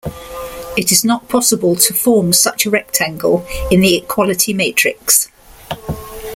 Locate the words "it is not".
0.75-1.29